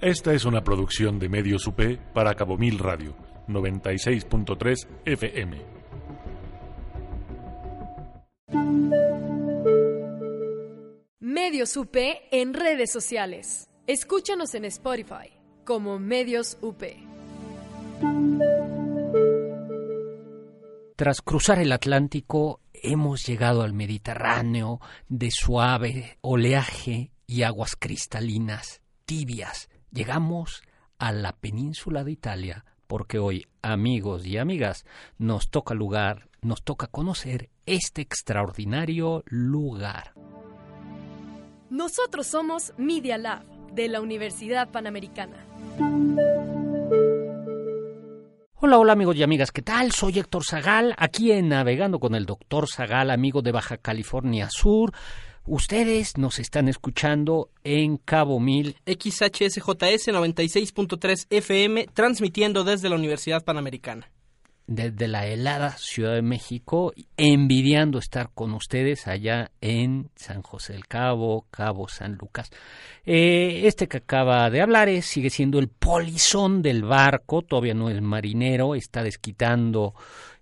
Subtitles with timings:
[0.00, 1.78] Esta es una producción de Medios UP
[2.14, 3.14] para Cabo Mil Radio,
[3.48, 5.62] 96.3 FM.
[11.18, 11.94] Medios UP
[12.30, 13.68] en redes sociales.
[13.86, 15.34] Escúchanos en Spotify
[15.66, 16.82] como Medios UP.
[20.96, 24.80] Tras cruzar el Atlántico, hemos llegado al Mediterráneo
[25.10, 29.69] de suave oleaje y aguas cristalinas, tibias.
[29.92, 30.62] Llegamos
[30.98, 34.84] a la península de Italia porque hoy, amigos y amigas,
[35.18, 40.14] nos toca lugar, nos toca conocer este extraordinario lugar.
[41.70, 45.44] Nosotros somos Media Lab de la Universidad Panamericana.
[48.62, 49.90] Hola, hola amigos y amigas, ¿qué tal?
[49.90, 54.92] Soy Héctor Zagal, aquí en Navegando con el Doctor Zagal, amigo de Baja California Sur.
[55.46, 58.76] Ustedes nos están escuchando en Cabo Mil.
[58.86, 64.10] XHSJS 96.3 FM, transmitiendo desde la Universidad Panamericana
[64.70, 70.86] desde la helada Ciudad de México, envidiando estar con ustedes allá en San José del
[70.86, 72.50] Cabo, Cabo San Lucas.
[73.04, 77.90] Eh, este que acaba de hablar es, sigue siendo el polizón del barco, todavía no
[77.90, 79.92] es marinero, está desquitando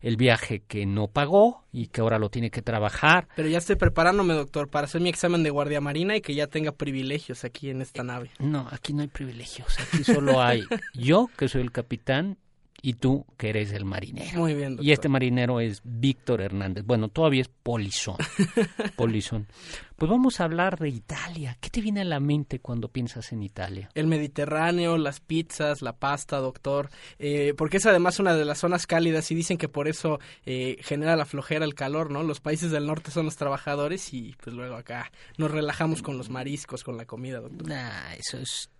[0.02, 3.28] el viaje que no pagó y que ahora lo tiene que trabajar.
[3.34, 6.48] Pero ya estoy preparándome, doctor, para hacer mi examen de guardia marina y que ya
[6.48, 8.30] tenga privilegios aquí en esta nave.
[8.38, 12.36] No, aquí no hay privilegios, aquí solo hay yo, que soy el capitán,
[12.80, 14.38] y tú que eres el marinero.
[14.38, 14.78] Muy bien.
[14.80, 16.84] Y este marinero es Víctor Hernández.
[16.84, 18.16] Bueno, todavía es polizón.
[18.96, 19.48] polizón.
[19.96, 21.56] Pues vamos a hablar de Italia.
[21.60, 23.90] ¿Qué te viene a la mente cuando piensas en Italia?
[23.94, 26.90] El Mediterráneo, las pizzas, la pasta, doctor.
[27.18, 30.76] Eh, porque es además una de las zonas cálidas y dicen que por eso eh,
[30.80, 32.22] genera la flojera el calor, ¿no?
[32.22, 36.30] Los países del norte son los trabajadores y pues luego acá nos relajamos con los
[36.30, 37.68] mariscos, con la comida, doctor.
[37.68, 38.70] Nah, eso es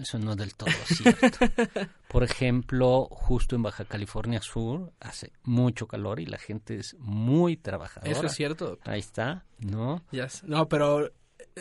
[0.00, 1.38] eso no es del todo cierto.
[2.08, 7.56] Por ejemplo, justo en Baja California Sur hace mucho calor y la gente es muy
[7.56, 8.12] trabajadora.
[8.12, 8.78] Eso es cierto.
[8.84, 10.04] Ahí está, ¿no?
[10.44, 11.12] No, pero eh,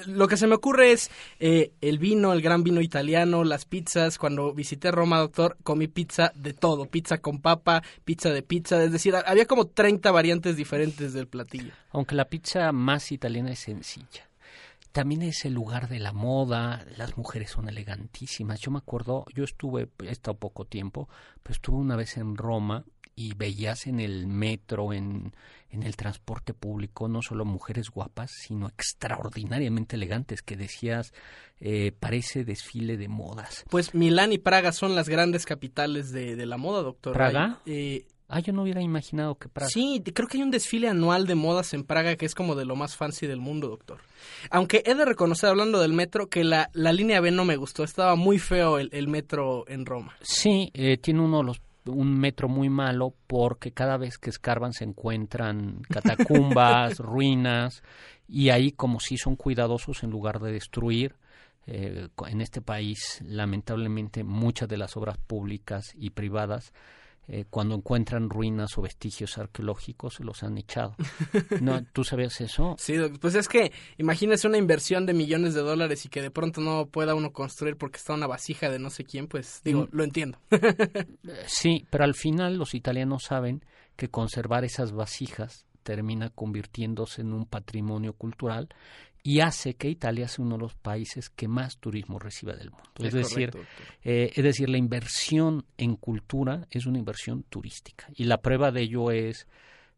[0.08, 4.18] lo que se me ocurre es eh, el vino, el gran vino italiano, las pizzas.
[4.18, 6.86] Cuando visité Roma, doctor, comí pizza de todo.
[6.86, 8.84] Pizza con papa, pizza de pizza.
[8.84, 11.74] Es decir, había como 30 variantes diferentes del platillo.
[11.92, 14.28] Aunque la pizza más italiana es sencilla
[14.96, 18.62] también es el lugar de la moda, las mujeres son elegantísimas.
[18.62, 21.10] Yo me acuerdo, yo estuve, he estado poco tiempo,
[21.44, 25.34] pero estuve una vez en Roma y veías en el metro, en,
[25.70, 31.14] en el transporte público, no solo mujeres guapas, sino extraordinariamente elegantes, que decías,
[31.60, 33.66] eh, parece desfile de modas.
[33.70, 37.12] Pues Milán y Praga son las grandes capitales de, de la moda, doctor.
[37.12, 37.60] ¿Praga?
[37.66, 39.70] eh, Ah, yo no hubiera imaginado que Praga.
[39.70, 42.66] Sí, creo que hay un desfile anual de modas en Praga que es como de
[42.66, 44.00] lo más fancy del mundo, doctor.
[44.50, 47.84] Aunque he de reconocer, hablando del metro, que la, la línea B no me gustó.
[47.84, 50.16] Estaba muy feo el, el metro en Roma.
[50.22, 54.74] Sí, eh, tiene uno de los un metro muy malo porque cada vez que escarban
[54.74, 57.84] se encuentran catacumbas, ruinas
[58.28, 61.16] y ahí como si son cuidadosos en lugar de destruir.
[61.68, 66.74] Eh, en este país, lamentablemente, muchas de las obras públicas y privadas
[67.28, 70.96] eh, cuando encuentran ruinas o vestigios arqueológicos los han echado.
[71.62, 72.76] ¿No, ¿Tú sabías eso?
[72.78, 76.62] Sí, pues es que imagínese una inversión de millones de dólares y que de pronto
[76.62, 79.88] no pueda uno construir porque está una vasija de no sé quién, pues digo, mm.
[79.92, 80.40] lo entiendo.
[81.48, 83.64] sí, pero al final los italianos saben
[83.96, 88.68] que conservar esas vasijas termina convirtiéndose en un patrimonio cultural
[89.22, 92.90] y hace que Italia sea uno de los países que más turismo reciba del mundo.
[93.00, 93.52] Es, decir,
[94.04, 98.82] eh, es decir, la inversión en cultura es una inversión turística y la prueba de
[98.82, 99.48] ello es,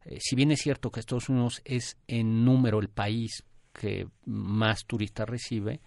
[0.03, 3.43] eh, si bien es cierto que Estados Unidos es en número el país
[3.73, 5.79] que más turistas recibe,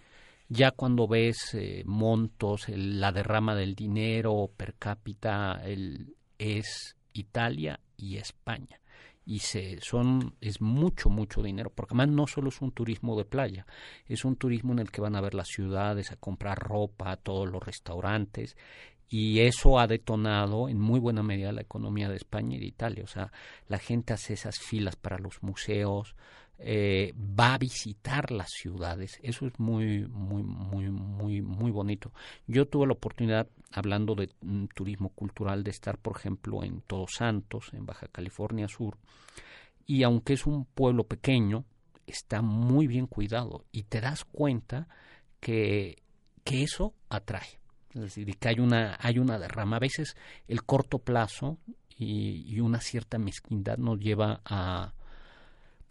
[0.49, 8.17] ya cuando ves eh, montos, la derrama del dinero per cápita, el, es Italia y
[8.17, 8.80] España
[9.25, 13.25] y se son es mucho mucho dinero porque además no solo es un turismo de
[13.25, 13.65] playa
[14.07, 17.17] es un turismo en el que van a ver las ciudades a comprar ropa a
[17.17, 18.57] todos los restaurantes
[19.07, 23.03] y eso ha detonado en muy buena medida la economía de España y de Italia
[23.03, 23.31] o sea
[23.67, 26.15] la gente hace esas filas para los museos
[26.63, 29.19] eh, va a visitar las ciudades.
[29.23, 32.11] Eso es muy, muy, muy, muy, muy bonito.
[32.45, 34.29] Yo tuve la oportunidad, hablando de
[34.73, 38.97] turismo cultural, de estar, por ejemplo, en Todos Santos, en Baja California Sur,
[39.85, 41.65] y aunque es un pueblo pequeño,
[42.07, 44.87] está muy bien cuidado y te das cuenta
[45.39, 46.03] que,
[46.43, 47.59] que eso atrae.
[47.93, 49.75] Es decir, que hay una, hay una derrama.
[49.75, 50.15] A veces
[50.47, 51.57] el corto plazo
[51.97, 54.93] y una cierta mezquindad nos lleva a,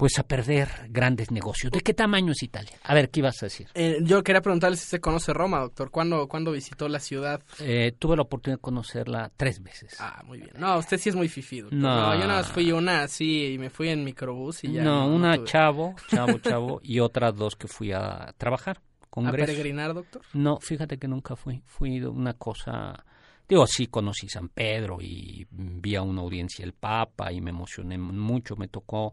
[0.01, 1.71] pues a perder grandes negocios.
[1.71, 2.73] ¿De qué tamaño es Italia?
[2.85, 3.69] A ver, ¿qué ibas a decir?
[3.75, 5.91] Eh, yo quería preguntarle si usted conoce Roma, doctor.
[5.91, 7.43] ¿Cuándo, ¿cuándo visitó la ciudad?
[7.59, 9.99] Eh, tuve la oportunidad de conocerla tres veces.
[10.01, 10.53] Ah, muy bien.
[10.59, 11.79] No, usted sí es muy fifi, doctor.
[11.79, 14.83] No, yo nada más fui una así y me fui en microbús y ya.
[14.83, 18.81] No, una chavo, chavo, chavo y otras dos que fui a trabajar.
[19.11, 19.43] Congreso.
[19.43, 20.23] ¿A peregrinar, doctor?
[20.33, 21.61] No, fíjate que nunca fui.
[21.67, 23.05] Fui una cosa...
[23.47, 27.99] Digo, sí conocí San Pedro y vi a una audiencia el Papa y me emocioné
[27.99, 28.57] mucho.
[28.57, 29.13] Me tocó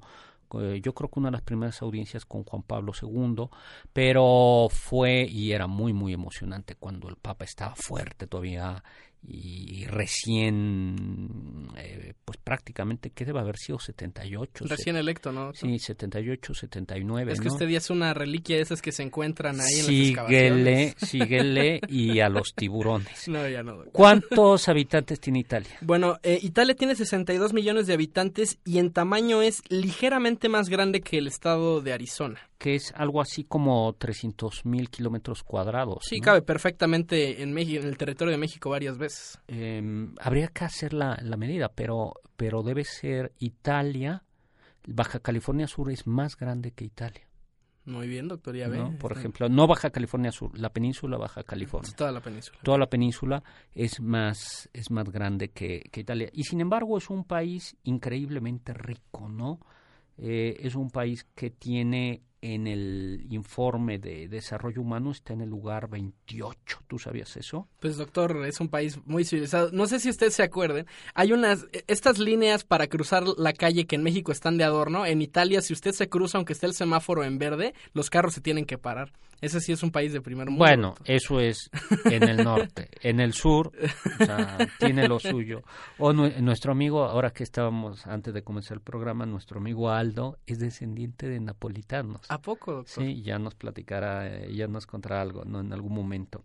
[0.54, 3.50] eh, yo creo que una de las primeras audiencias con Juan Pablo II,
[3.94, 8.84] pero fue y era muy, muy emocionante cuando el Papa estaba fuerte todavía
[9.24, 13.80] y recién, eh, pues prácticamente, ¿qué debe haber sido?
[13.80, 14.66] 78.
[14.68, 15.54] Recién electo, ¿no?
[15.54, 17.34] Sí, 78, 79.
[17.34, 19.90] Es que usted ya es una reliquia de esas que se encuentran ahí en las
[19.90, 20.96] excavaciones.
[20.98, 23.28] Síguele y a los tiburones.
[23.28, 23.84] No, ya no.
[23.92, 25.78] ¿Cuántos habitantes tiene Italia?
[25.82, 31.02] Bueno, eh, Italia tiene 62 millones de habitantes y en tamaño es ligeramente más grande
[31.02, 36.00] que el estado de Arizona que es algo así como 300 mil kilómetros cuadrados.
[36.02, 39.40] Sí, cabe perfectamente en, México, en el territorio de México varias veces.
[39.48, 44.24] Em, habría que hacer la, la, medida, pero, pero debe ser Italia.
[44.88, 47.28] Baja California Sur es más grande que Italia.
[47.86, 48.70] Muy bien, doctor, ya
[49.00, 51.90] Por ejemplo, no Baja California Sur, la península Baja California.
[51.96, 52.60] Toda la península.
[52.62, 53.44] Toda la península
[53.74, 56.30] es más, es más grande que, que Italia.
[56.34, 59.60] Y sin embargo es un país increíblemente rico, ¿no?
[60.18, 65.50] Eh, es un país que tiene en el informe de desarrollo humano está en el
[65.50, 66.84] lugar 28.
[66.88, 67.68] ¿Tú sabías eso?
[67.80, 69.72] Pues doctor, es un país muy civilizado.
[69.72, 73.96] No sé si usted se acuerden, hay unas estas líneas para cruzar la calle que
[73.96, 75.06] en México están de adorno.
[75.06, 78.42] En Italia, si usted se cruza aunque esté el semáforo en verde, los carros se
[78.42, 79.12] tienen que parar.
[79.40, 80.66] Ese sí es un país de primer mundo.
[80.66, 81.70] Bueno, eso es
[82.06, 82.90] en el norte.
[83.02, 83.72] en el sur,
[84.20, 85.62] o sea, tiene lo suyo.
[86.00, 90.58] O nuestro amigo, ahora que estábamos antes de comenzar el programa, nuestro amigo Aldo es
[90.58, 92.22] descendiente de napolitanos.
[92.30, 93.04] ¿A poco, doctor?
[93.04, 95.60] Sí, ya nos platicará, eh, ya nos contará algo ¿no?
[95.60, 96.44] en algún momento.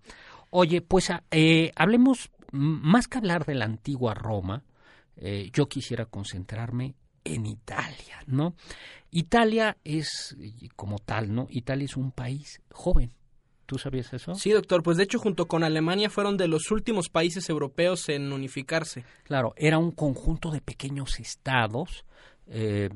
[0.51, 4.63] Oye, pues ah, eh, hablemos, más que hablar de la antigua Roma,
[5.17, 6.95] eh, yo quisiera concentrarme
[7.25, 8.55] en Italia, ¿no?
[9.11, 10.37] Italia es,
[10.75, 11.47] como tal, ¿no?
[11.51, 13.13] Italia es un país joven.
[13.67, 14.35] ¿Tú sabías eso?
[14.35, 14.83] Sí, doctor.
[14.83, 19.05] Pues de hecho, junto con Alemania, fueron de los últimos países europeos en unificarse.
[19.25, 22.05] Claro, era un conjunto de pequeños estados,
[22.49, 22.91] eh,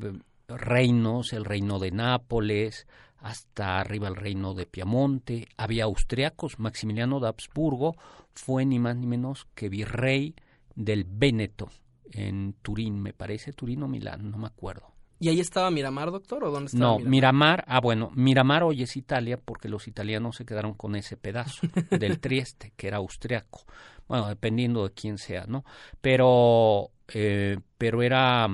[0.48, 2.86] reinos, el reino de Nápoles,
[3.18, 5.48] hasta arriba el reino de Piamonte.
[5.56, 6.58] Había austriacos.
[6.58, 7.96] Maximiliano de Habsburgo
[8.34, 10.34] fue ni más ni menos que virrey
[10.74, 11.70] del Véneto,
[12.12, 14.92] en Turín, me parece, Turín o Milán, no me acuerdo.
[15.18, 16.44] ¿Y ahí estaba Miramar, doctor?
[16.44, 17.64] ¿O dónde estaba no, Miramar?
[17.66, 22.20] ah, bueno, Miramar hoy es Italia porque los italianos se quedaron con ese pedazo del
[22.20, 23.64] Trieste, que era austriaco.
[24.08, 25.64] Bueno, dependiendo de quién sea, ¿no?
[26.02, 28.46] Pero, eh, pero era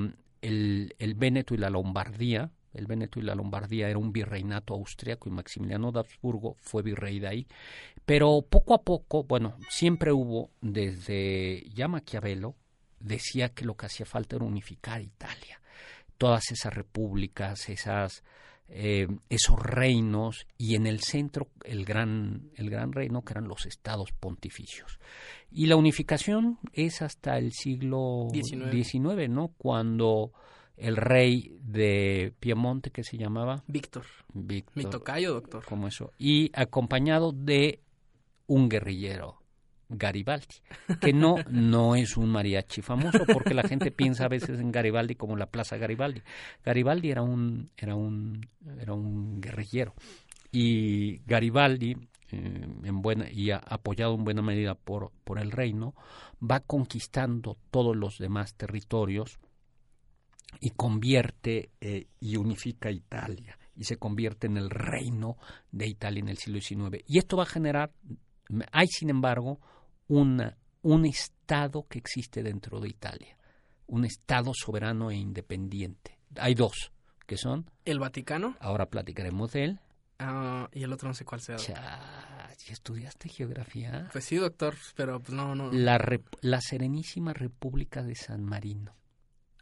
[0.43, 2.51] el, el Véneto y la Lombardía.
[2.75, 7.21] El Véneto y la Lombardía era un virreinato austriaco y Maximiliano de Habsburgo fue virrey
[7.21, 7.47] de ahí.
[8.07, 12.57] Pero poco a poco, bueno, siempre hubo desde ya Maquiavelo,
[12.99, 15.61] decía que lo que hacía falta era unificar Italia.
[16.17, 18.23] Todas esas repúblicas, esas,
[18.69, 23.67] eh, esos reinos y en el centro el gran, el gran reino que eran los
[23.67, 24.99] estados pontificios.
[25.51, 29.49] Y la unificación es hasta el siglo XIX, ¿no?
[29.59, 30.33] Cuando
[30.77, 34.07] el rey de Piemonte que se llamaba Víctor.
[34.33, 34.77] Víctor.
[34.77, 35.65] Mi tocayo, doctor.
[35.65, 36.13] Como eso.
[36.19, 37.81] Y acompañado de
[38.47, 39.42] un guerrillero
[39.93, 40.57] Garibaldi,
[41.01, 45.15] que no, no es un mariachi famoso porque la gente piensa a veces en Garibaldi
[45.15, 46.23] como la Plaza Garibaldi.
[46.65, 48.47] Garibaldi era un, era un,
[48.81, 49.95] era un guerrillero
[50.53, 51.97] y Garibaldi,
[52.31, 55.95] eh, en buena, y apoyado en buena medida por, por el reino,
[56.43, 59.39] va conquistando todos los demás territorios
[60.61, 65.39] y convierte eh, y unifica Italia y se convierte en el reino
[65.71, 67.03] de Italia en el siglo XIX.
[67.07, 67.93] Y esto va a generar,
[68.71, 69.59] hay sin embargo
[70.09, 73.37] una, un Estado que existe dentro de Italia,
[73.87, 76.19] un Estado soberano e independiente.
[76.37, 76.93] Hay dos,
[77.27, 77.71] que son...
[77.85, 78.57] El Vaticano.
[78.61, 79.81] Ahora platicaremos de él.
[80.19, 81.57] Ah, y el otro no sé cuál sea.
[82.69, 84.09] estudiaste geografía?
[84.13, 85.73] Pues sí, doctor, pero pues no, no.
[85.73, 86.01] La,
[86.41, 88.95] la Serenísima República de San Marino.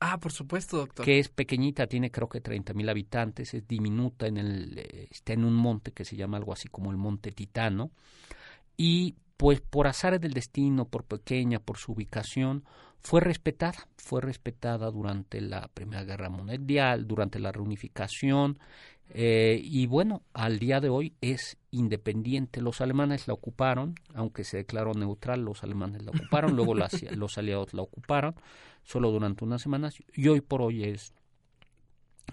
[0.01, 1.05] Ah, por supuesto, doctor.
[1.05, 5.35] Que es pequeñita, tiene creo que 30 mil habitantes, es diminuta, en el, eh, está
[5.35, 7.91] en un monte que se llama algo así como el Monte Titano.
[8.77, 12.63] Y pues por azares del destino, por pequeña, por su ubicación,
[12.99, 18.59] fue respetada, fue respetada durante la Primera Guerra Mundial, durante la reunificación,
[19.09, 22.61] eh, y bueno, al día de hoy es independiente.
[22.61, 26.75] Los alemanes la ocuparon, aunque se declaró neutral, los alemanes la ocuparon, luego
[27.17, 28.35] los aliados la ocuparon,
[28.85, 31.15] solo durante unas semanas, y hoy por hoy es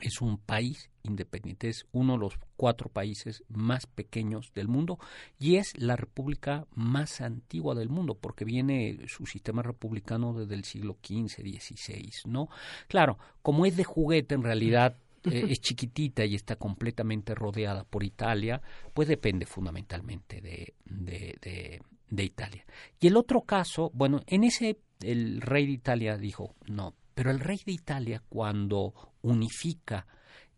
[0.02, 5.00] es un país independiente, es uno de los cuatro países más pequeños del mundo
[5.40, 10.64] y es la república más antigua del mundo porque viene su sistema republicano desde el
[10.64, 12.50] siglo XV, XVI, ¿no?
[12.88, 18.04] Claro, como es de juguete en realidad eh, es chiquitita y está completamente rodeada por
[18.04, 18.62] Italia,
[18.94, 22.66] pues depende fundamentalmente de, de, de Italia.
[23.00, 27.40] Y el otro caso, bueno, en ese el rey de Italia dijo, no, pero el
[27.40, 28.94] rey de Italia cuando
[29.28, 30.08] unifica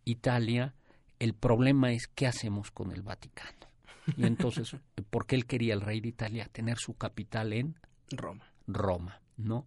[0.04, 0.74] Italia,
[1.18, 3.68] el problema es qué hacemos con el Vaticano.
[4.16, 4.74] Y entonces,
[5.10, 7.76] porque él quería el rey de Italia tener su capital en
[8.10, 8.50] Roma.
[8.66, 9.64] Roma, ¿no?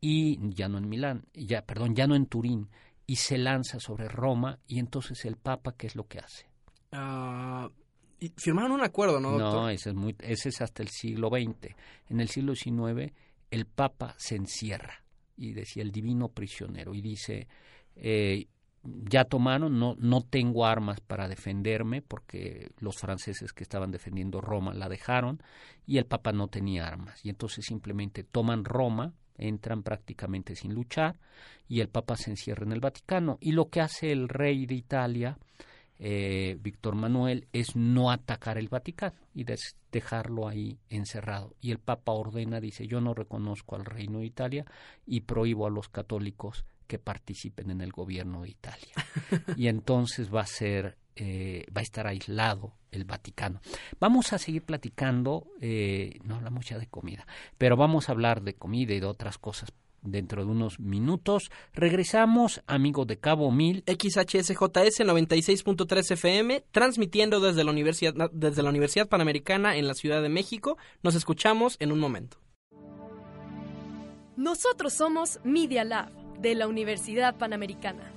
[0.00, 2.68] Y ya no en Milán, ya perdón, ya no en Turín
[3.06, 6.46] y se lanza sobre Roma y entonces el Papa qué es lo que hace?
[6.92, 7.70] Uh,
[8.36, 9.32] firmaron un acuerdo, ¿no?
[9.32, 9.54] Doctor?
[9.54, 11.74] No, ese es muy ese es hasta el siglo XX.
[12.08, 13.12] En el siglo XIX
[13.50, 15.02] el Papa se encierra
[15.36, 17.46] y decía el divino prisionero y dice
[17.96, 18.46] eh,
[19.08, 24.74] ya tomaron, no, no tengo armas para defenderme porque los franceses que estaban defendiendo Roma
[24.74, 25.42] la dejaron
[25.86, 27.24] y el Papa no tenía armas.
[27.24, 31.16] Y entonces simplemente toman Roma, entran prácticamente sin luchar
[31.68, 33.38] y el Papa se encierra en el Vaticano.
[33.40, 35.38] Y lo que hace el rey de Italia,
[35.98, 39.44] eh, Víctor Manuel, es no atacar el Vaticano y
[39.90, 41.54] dejarlo ahí encerrado.
[41.60, 44.64] Y el Papa ordena, dice, yo no reconozco al reino de Italia
[45.06, 48.94] y prohíbo a los católicos que participen en el gobierno de Italia.
[49.56, 53.60] y entonces va a ser, eh, va a estar aislado el Vaticano.
[54.00, 57.26] Vamos a seguir platicando, eh, no hablamos ya de comida,
[57.58, 61.50] pero vamos a hablar de comida y de otras cosas dentro de unos minutos.
[61.74, 63.84] Regresamos, amigos de Cabo Mil.
[63.86, 70.28] XHSJS 96.3 FM, transmitiendo desde la, Universidad, desde la Universidad Panamericana en la Ciudad de
[70.28, 70.78] México.
[71.02, 72.38] Nos escuchamos en un momento.
[74.36, 78.12] Nosotros somos Media Lab de la Universidad Panamericana.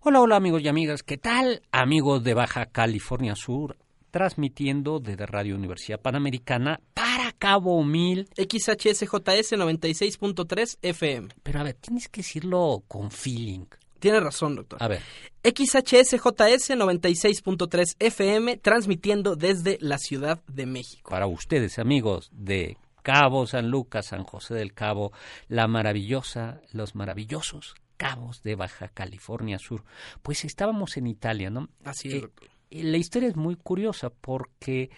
[0.00, 1.62] Hola, hola amigos y amigas, ¿qué tal?
[1.72, 3.76] Amigos de Baja California Sur,
[4.10, 8.28] transmitiendo desde Radio Universidad Panamericana para Cabo Mil.
[8.36, 11.28] XHSJS 96.3 FM.
[11.42, 13.66] Pero a ver, tienes que decirlo con feeling.
[13.98, 14.82] Tiene razón, doctor.
[14.82, 15.02] A ver.
[15.44, 21.10] XHSJS 96.3 FM, transmitiendo desde la Ciudad de México.
[21.10, 25.12] Para ustedes, amigos de Cabo San Lucas, San José del Cabo,
[25.48, 29.84] la maravillosa, los maravillosos cabos de Baja California Sur.
[30.22, 31.68] Pues estábamos en Italia, ¿no?
[31.84, 32.24] Así es.
[32.70, 34.90] Eh, la historia es muy curiosa porque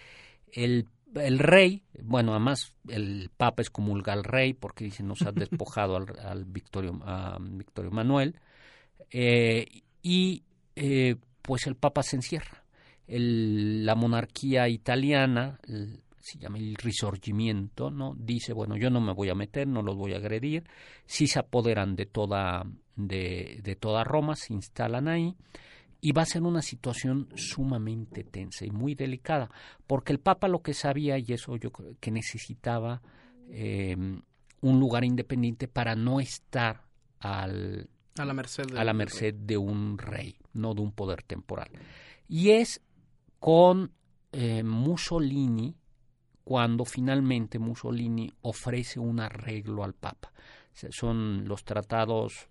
[0.51, 5.97] el, el, rey, bueno, además el Papa excomulga al rey porque dice nos ha despojado
[5.97, 8.39] al, al Victorio, a Victorio Manuel
[9.11, 10.43] eh, y
[10.75, 12.63] eh, pues el Papa se encierra.
[13.05, 15.59] El, la monarquía italiana,
[16.23, 18.15] se llama el risorgimiento, ¿no?
[18.17, 20.63] Dice, bueno, yo no me voy a meter, no los voy a agredir,
[21.05, 22.65] si se apoderan de toda,
[22.95, 25.35] de, de toda Roma, se instalan ahí,
[25.99, 29.51] y va a ser una situación sumamente tensa y muy delicada,
[29.85, 33.01] porque el Papa lo que sabía, y eso yo creo que necesitaba
[33.49, 33.97] eh,
[34.61, 36.85] un lugar independiente para no estar
[37.19, 41.21] al, a la merced de, a la merced de un rey, no de un poder
[41.23, 41.69] temporal.
[42.29, 42.81] Y es
[43.39, 43.91] con
[44.31, 45.75] eh, Mussolini,
[46.43, 50.31] cuando finalmente Mussolini ofrece un arreglo al Papa.
[50.89, 52.47] Son los tratados,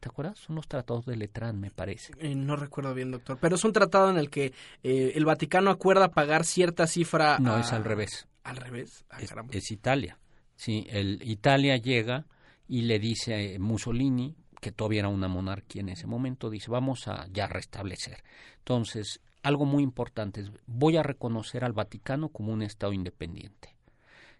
[0.00, 0.38] ¿te acuerdas?
[0.38, 2.12] Son los tratados de Letrán, me parece.
[2.18, 4.52] Eh, no recuerdo bien, doctor, pero es un tratado en el que
[4.82, 7.38] eh, el Vaticano acuerda pagar cierta cifra.
[7.38, 7.60] No, a...
[7.60, 8.28] es al revés.
[8.44, 9.04] Al revés.
[9.10, 10.18] Ah, es, es, Italia.
[10.54, 12.24] Sí, el Italia llega
[12.68, 17.08] y le dice a Mussolini, que todavía era una monarquía en ese momento, dice, vamos
[17.08, 18.22] a ya restablecer.
[18.58, 23.76] Entonces, algo muy importante es voy a reconocer al Vaticano como un Estado independiente.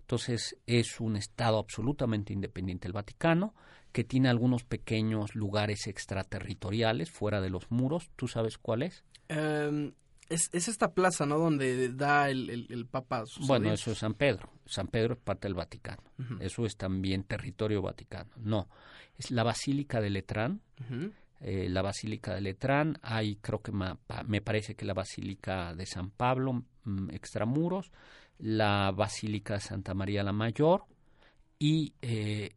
[0.00, 3.54] Entonces es un Estado absolutamente independiente el Vaticano,
[3.92, 8.10] que tiene algunos pequeños lugares extraterritoriales fuera de los muros.
[8.16, 9.04] ¿Tú sabes cuál es?
[9.30, 9.92] Um,
[10.28, 11.38] es, es, esta plaza, ¿no?
[11.38, 13.26] Donde da el, el, el Papa.
[13.26, 14.50] Sus bueno, eso es San Pedro.
[14.64, 16.02] San Pedro es parte del Vaticano.
[16.18, 16.42] Uh -huh.
[16.42, 18.30] Eso es también territorio vaticano.
[18.38, 18.68] No,
[19.16, 20.62] es la Basílica de Letrán.
[20.80, 24.94] Uh -huh eh, la Basílica de Letrán, hay creo que ma, me parece que la
[24.94, 27.92] Basílica de San Pablo, mmm, extramuros,
[28.38, 30.84] la Basílica de Santa María la Mayor
[31.58, 32.50] y eh,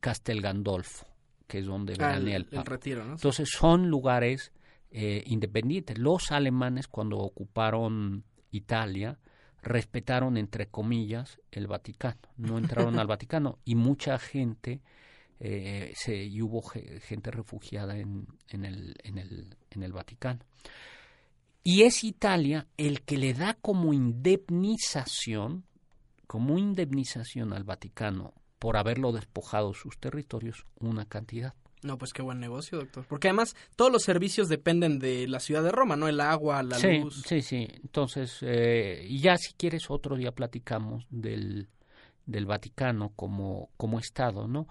[0.00, 1.06] Castel Gandolfo,
[1.46, 3.04] que es donde ah, el, el, retiro.
[3.04, 3.12] ¿no?
[3.12, 4.52] Entonces son lugares
[4.90, 5.98] eh, independientes.
[5.98, 9.18] Los alemanes cuando ocuparon Italia
[9.62, 14.80] respetaron entre comillas el Vaticano, no entraron al Vaticano y mucha gente
[15.40, 20.40] eh, se, y hubo gente refugiada en, en, el, en, el, en el Vaticano.
[21.62, 25.64] Y es Italia el que le da como indemnización,
[26.26, 31.54] como indemnización al Vaticano por haberlo despojado sus territorios, una cantidad.
[31.82, 33.06] No, pues qué buen negocio, doctor.
[33.08, 36.08] Porque además todos los servicios dependen de la ciudad de Roma, ¿no?
[36.08, 37.22] El agua, la sí, luz.
[37.26, 37.68] Sí, sí.
[37.82, 41.68] Entonces, eh, ya si quieres otro día platicamos del,
[42.26, 44.66] del Vaticano como, como Estado, ¿no?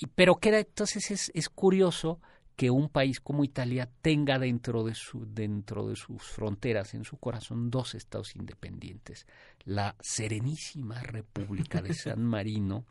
[0.00, 2.20] Y, pero queda, entonces es, es curioso
[2.56, 7.16] que un país como Italia tenga dentro de, su, dentro de sus fronteras, en su
[7.16, 9.26] corazón, dos estados independientes.
[9.64, 12.84] La Serenísima República de San Marino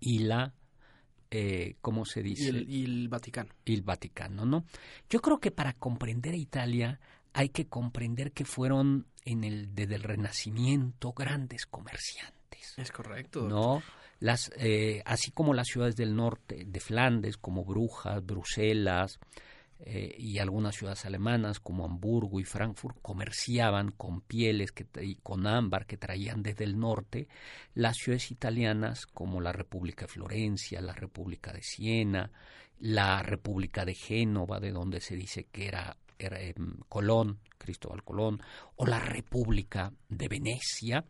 [0.00, 0.52] y la
[1.30, 2.44] eh, ¿cómo se dice?
[2.44, 3.50] Y el, y el, Vaticano.
[3.64, 4.64] Y el Vaticano, ¿no?
[5.08, 7.00] Yo creo que para comprender a Italia
[7.32, 12.74] hay que comprender que fueron en el desde el Renacimiento grandes comerciantes.
[12.76, 13.48] Es correcto.
[13.48, 13.82] ¿No?
[14.24, 19.18] Las, eh, así como las ciudades del norte de Flandes, como Brujas, Bruselas,
[19.80, 25.84] eh, y algunas ciudades alemanas como Hamburgo y Frankfurt comerciaban con pieles y con ámbar
[25.84, 27.28] que traían desde el norte,
[27.74, 32.30] las ciudades italianas como la República de Florencia, la República de Siena,
[32.78, 36.54] la República de Génova, de donde se dice que era, eh,
[36.88, 38.40] Colón, Cristóbal Colón,
[38.76, 41.04] o la República de Venecia,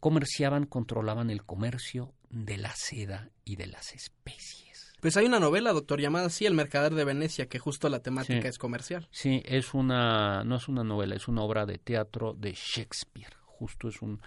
[0.00, 4.92] comerciaban, controlaban el comercio de la seda y de las especies.
[5.00, 8.42] Pues hay una novela, doctor, llamada así El Mercader de Venecia, que justo la temática
[8.42, 8.48] sí.
[8.48, 9.08] es comercial.
[9.10, 13.36] Sí, es una, no es una novela, es una obra de teatro de Shakespeare.
[13.44, 14.20] Justo es un,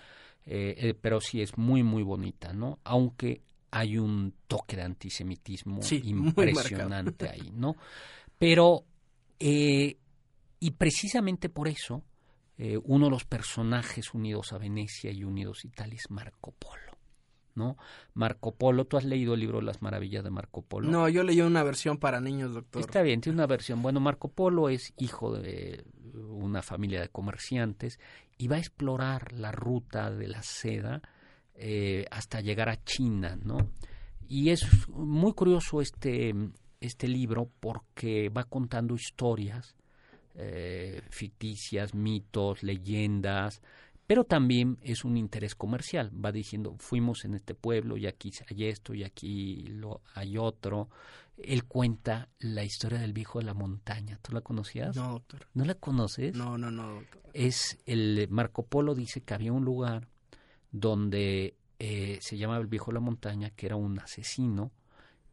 [0.45, 2.79] eh, eh, pero sí es muy, muy bonita, ¿no?
[2.83, 3.41] Aunque
[3.71, 7.75] hay un toque de antisemitismo sí, impresionante ahí, ¿no?
[8.37, 8.85] Pero,
[9.39, 9.97] eh,
[10.59, 12.03] y precisamente por eso,
[12.83, 16.88] uno de los personajes unidos a Venecia y unidos a Italia es Marco Polo.
[17.59, 17.77] ¿No?
[18.13, 20.89] Marco Polo, ¿tú has leído el libro Las Maravillas de Marco Polo?
[20.89, 22.81] No, yo leí una versión para niños, doctor.
[22.81, 23.81] Está bien, tiene una versión.
[23.83, 25.83] Bueno, Marco Polo es hijo de
[26.29, 27.99] una familia de comerciantes
[28.37, 31.01] y va a explorar la ruta de la seda
[31.53, 33.69] eh, hasta llegar a China, ¿no?
[34.27, 36.33] Y es muy curioso este,
[36.79, 39.75] este libro porque va contando historias
[40.35, 43.61] eh, ficticias, mitos, leyendas,
[44.09, 46.09] pero también es un interés comercial.
[46.09, 50.89] Va diciendo, fuimos en este pueblo y aquí hay esto y aquí lo, hay otro.
[51.37, 54.17] Él cuenta la historia del viejo de la montaña.
[54.23, 54.95] ¿Tú la conocías?
[54.95, 55.47] No, doctor.
[55.53, 56.35] ¿No la conoces?
[56.35, 57.21] No, no, no, doctor.
[57.35, 60.07] Es el Marco Polo dice que había un lugar
[60.71, 64.71] donde eh, se llamaba el viejo de la montaña, que era un asesino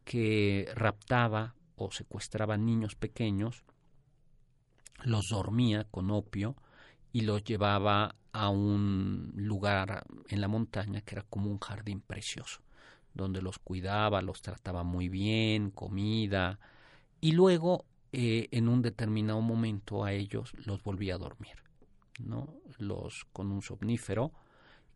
[0.03, 3.63] que raptaba o secuestraba niños pequeños,
[5.03, 6.55] los dormía con opio
[7.11, 12.61] y los llevaba a un lugar en la montaña que era como un jardín precioso,
[13.15, 16.59] donde los cuidaba, los trataba muy bien, comida,
[17.19, 21.55] y luego eh, en un determinado momento a ellos los volvía a dormir,
[22.19, 22.53] ¿no?
[22.77, 24.31] Los con un somnífero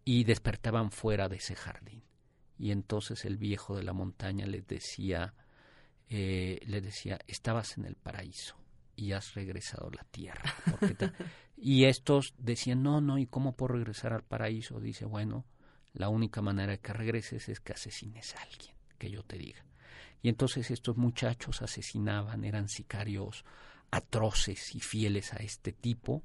[0.06, 2.04] y despertaban fuera de ese jardín.
[2.60, 5.34] Y entonces el viejo de la montaña les decía,
[6.10, 8.56] eh, les decía, estabas en el paraíso
[8.96, 10.54] y has regresado a la tierra.
[10.70, 10.96] Porque.
[11.64, 14.80] Y estos decían, no, no, ¿y cómo puedo regresar al paraíso?
[14.80, 15.46] Dice, bueno,
[15.94, 19.64] la única manera de que regreses es que asesines a alguien, que yo te diga.
[20.24, 23.46] Y entonces estos muchachos asesinaban, eran sicarios
[23.92, 26.24] atroces y fieles a este tipo,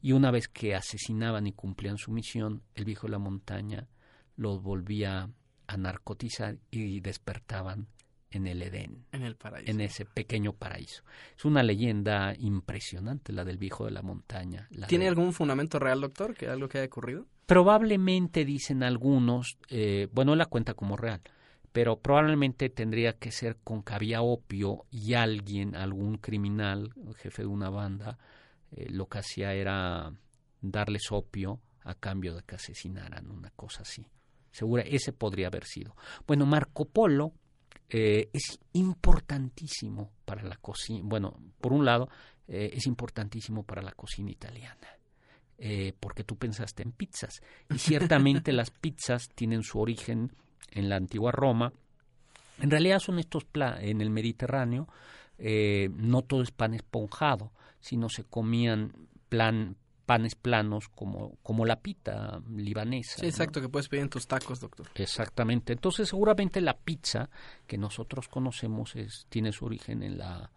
[0.00, 3.88] y una vez que asesinaban y cumplían su misión, el viejo de la montaña
[4.36, 5.28] los volvía
[5.66, 7.88] a narcotizar y despertaban
[8.30, 11.02] en el Edén, en el paraíso, en ese pequeño paraíso.
[11.36, 14.68] Es una leyenda impresionante la del viejo de la montaña.
[14.70, 15.10] La ¿Tiene de...
[15.10, 17.26] algún fundamento real, doctor, que algo que haya ocurrido?
[17.46, 21.22] Probablemente dicen algunos, eh, bueno, la cuenta como real,
[21.72, 27.48] pero probablemente tendría que ser con que había opio y alguien, algún criminal, jefe de
[27.48, 28.18] una banda,
[28.72, 30.12] eh, lo que hacía era
[30.60, 34.04] darles opio a cambio de que asesinaran, una cosa así.
[34.50, 35.94] Segura, ese podría haber sido.
[36.26, 37.32] Bueno, Marco Polo
[37.90, 41.00] eh, es importantísimo para la cocina.
[41.04, 42.08] Bueno, por un lado,
[42.46, 44.88] eh, es importantísimo para la cocina italiana.
[45.60, 47.40] Eh, porque tú pensaste en pizzas.
[47.70, 50.32] Y ciertamente las pizzas tienen su origen
[50.70, 51.72] en la antigua Roma.
[52.60, 53.46] En realidad son estos
[53.80, 54.88] en el Mediterráneo.
[55.38, 58.92] no todo es pan esponjado, sino se comían
[59.28, 59.76] plan,
[60.08, 63.20] panes planos como, como la pita libanesa.
[63.20, 63.66] Sí, exacto, ¿no?
[63.66, 64.86] que puedes pedir en tus tacos, doctor.
[64.94, 65.74] Exactamente.
[65.74, 67.28] Entonces, seguramente la pizza
[67.66, 70.50] que nosotros conocemos es, tiene su origen en la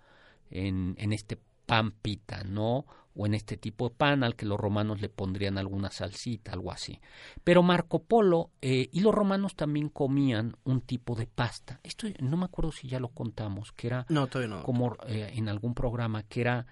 [0.50, 2.86] en, en este pan pita, ¿no?
[3.14, 6.72] O en este tipo de pan al que los romanos le pondrían alguna salsita, algo
[6.72, 7.02] así.
[7.44, 11.82] Pero Marco Polo eh, y los romanos también comían un tipo de pasta.
[11.84, 14.64] Esto no me acuerdo si ya lo contamos, que era no, no.
[14.64, 16.68] como eh, en algún programa que era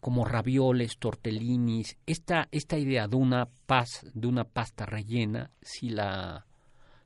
[0.00, 6.46] como ravioles, tortellinis, esta, esta idea de una, pas, de una pasta rellena sí, la,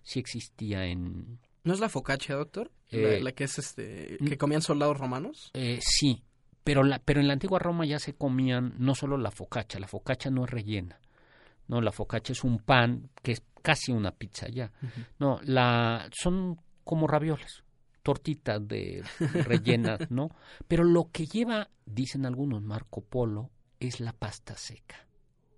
[0.02, 2.70] sí existía en, ¿No es la focaccia, doctor?
[2.88, 5.50] Eh, la, la que es este que comían soldados romanos.
[5.54, 6.22] Eh, sí,
[6.64, 9.88] pero, la, pero en la antigua Roma ya se comían no solo la focaccia, la
[9.88, 10.98] focaccia no es rellena.
[11.68, 14.72] No, la focaccia es un pan que es casi una pizza ya.
[15.18, 17.62] No, la son como ravioles,
[18.02, 19.02] tortitas de
[19.44, 20.30] rellenas, ¿no?
[20.68, 25.06] Pero lo que lleva, dicen algunos, Marco Polo, es la pasta seca.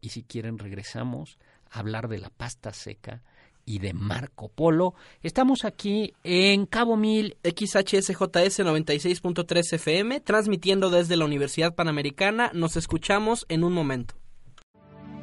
[0.00, 1.38] Y si quieren regresamos
[1.70, 3.22] a hablar de la pasta seca
[3.64, 4.94] y de Marco Polo.
[5.22, 7.36] Estamos aquí en Cabo Mil.
[7.44, 12.50] XHSJS 96.3 FM, transmitiendo desde la Universidad Panamericana.
[12.54, 14.14] Nos escuchamos en un momento.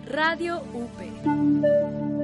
[0.06, 2.19] Radio UP.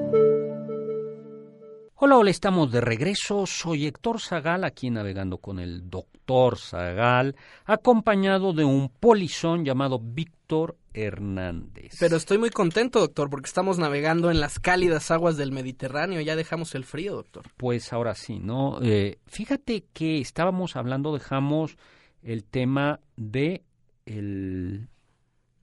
[1.97, 3.45] Hola, hola, estamos de regreso.
[3.45, 10.75] Soy Héctor Zagal, aquí navegando con el doctor Zagal, acompañado de un polizón llamado Víctor
[10.93, 11.95] Hernández.
[11.97, 16.19] Pero estoy muy contento, doctor, porque estamos navegando en las cálidas aguas del Mediterráneo.
[16.19, 17.45] Ya dejamos el frío, doctor.
[17.55, 18.81] Pues ahora sí, ¿no?
[18.81, 21.77] Eh, fíjate que estábamos hablando, dejamos
[22.21, 23.63] el tema de
[24.05, 24.89] el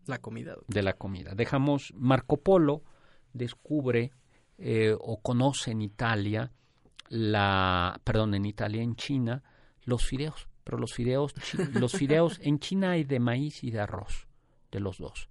[0.07, 0.75] La comida, doctor.
[0.75, 1.35] de la comida.
[1.35, 2.83] Dejamos Marco Polo
[3.35, 4.12] descubre
[4.59, 6.51] eh, o conoce en Italia
[7.09, 9.43] la, perdón, en Italia, en China,
[9.85, 10.49] los fideos.
[10.65, 14.27] Pero los fideos, chi- los fideos en China hay de maíz y de arroz,
[14.71, 15.29] de los dos.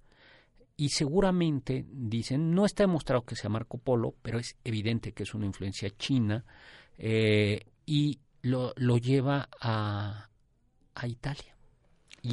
[0.76, 5.34] Y seguramente, dicen, no está demostrado que sea Marco Polo, pero es evidente que es
[5.34, 6.44] una influencia china
[6.98, 10.28] eh, y lo, lo lleva a,
[10.94, 11.56] a Italia.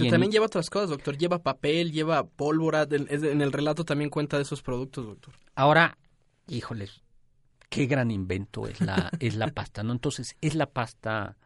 [0.05, 1.17] En- también lleva otras cosas, doctor.
[1.17, 2.87] Lleva papel, lleva pólvora.
[2.89, 5.33] En el relato también cuenta de esos productos, doctor.
[5.55, 5.97] Ahora,
[6.49, 7.01] híjoles,
[7.69, 9.93] qué gran invento es la, es la pasta, ¿no?
[9.93, 11.37] Entonces, es la pasta,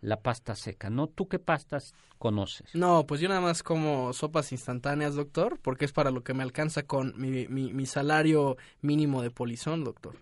[0.00, 1.06] la pasta seca, ¿no?
[1.06, 2.74] ¿Tú qué pastas conoces?
[2.74, 6.42] No, pues yo nada más como sopas instantáneas, doctor, porque es para lo que me
[6.42, 10.16] alcanza con mi, mi, mi salario mínimo de polizón, doctor.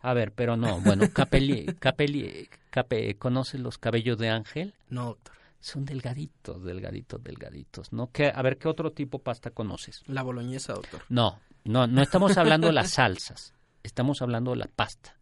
[0.00, 4.74] A ver, pero no, bueno, capeli, capeli, cape- ¿conoces los cabellos de ángel?
[4.90, 5.34] No, doctor.
[5.60, 8.10] Son delgaditos, delgaditos, delgaditos, ¿no?
[8.12, 10.02] ¿Qué, a ver, ¿qué otro tipo de pasta conoces?
[10.06, 11.00] La boloñesa, doctor.
[11.08, 13.54] No, no, no estamos hablando de las salsas,
[13.84, 15.16] estamos hablando de la pasta.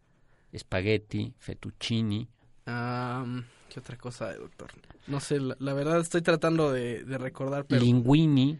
[0.51, 2.27] Espagueti, fettuccini,
[2.65, 3.25] Ah,
[3.69, 4.71] ¿Qué otra cosa doctor?
[5.07, 7.81] No sé, la, la verdad estoy tratando de, de recordar, pero...
[7.81, 8.59] linguini,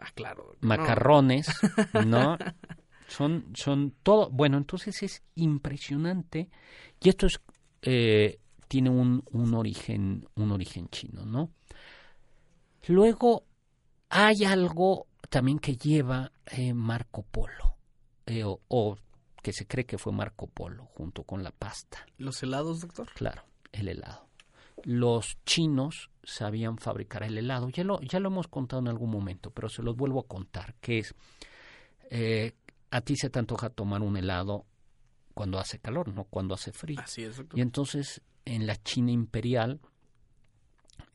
[0.00, 0.54] Ah, claro.
[0.60, 0.68] No.
[0.68, 1.46] macarrones,
[2.06, 2.36] ¿no?
[3.08, 4.28] Son, son todo.
[4.30, 6.50] Bueno, entonces es impresionante.
[7.00, 7.40] Y esto es,
[7.82, 11.50] eh, tiene un, un origen, un origen chino, ¿no?
[12.86, 13.44] Luego
[14.10, 17.76] hay algo también que lleva eh, Marco Polo,
[18.26, 18.96] eh, o, o
[19.44, 22.06] que se cree que fue Marco Polo, junto con la pasta.
[22.16, 23.10] ¿Los helados, doctor?
[23.14, 24.26] Claro, el helado.
[24.84, 27.68] Los chinos sabían fabricar el helado.
[27.68, 30.74] Ya lo, ya lo hemos contado en algún momento, pero se los vuelvo a contar,
[30.80, 31.14] que es,
[32.08, 32.54] eh,
[32.90, 34.64] a ti se te antoja tomar un helado
[35.34, 37.00] cuando hace calor, no cuando hace frío.
[37.00, 37.58] Así es, doctor.
[37.58, 39.78] Y entonces en la China imperial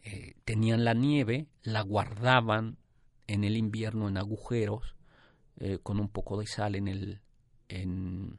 [0.04, 2.78] eh, tenían la nieve, la guardaban
[3.26, 4.96] en el invierno en agujeros
[5.58, 7.22] eh, con un poco de sal en el
[7.70, 8.38] en,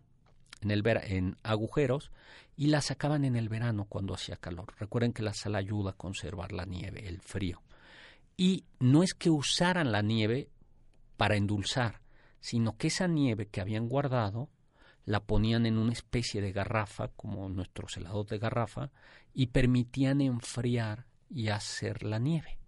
[0.61, 2.11] en el vera- en agujeros
[2.57, 4.75] y la sacaban en el verano cuando hacía calor.
[4.79, 7.63] Recuerden que la sal ayuda a conservar la nieve, el frío.
[8.37, 10.51] Y no es que usaran la nieve
[11.17, 12.01] para endulzar,
[12.41, 14.51] sino que esa nieve que habían guardado
[15.05, 18.91] la ponían en una especie de garrafa, como nuestros helados de garrafa,
[19.35, 22.59] y permitían enfriar y hacer la nieve.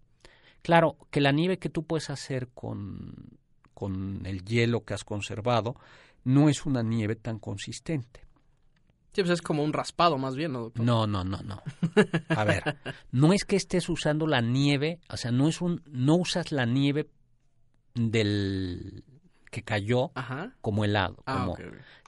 [0.63, 3.39] Claro, que la nieve que tú puedes hacer con,
[3.75, 5.77] con el hielo que has conservado
[6.25, 8.21] no es una nieve tan consistente.
[9.15, 10.85] Sí, pues es como un raspado más bien, ¿no, doctor?
[10.85, 11.63] No, no, no, no.
[12.31, 12.77] A ver,
[13.11, 16.65] no es que estés usando la nieve, o sea, no es un, no usas la
[16.65, 17.09] nieve
[17.95, 19.05] del
[19.51, 20.55] que cayó Ajá.
[20.63, 21.59] como helado, Ah, como,